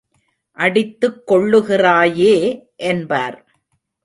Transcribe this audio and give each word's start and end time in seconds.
அடித்துக் 0.57 1.27
கொள்ளுகிறாயே 1.27 2.35
என்பார். 2.75 3.39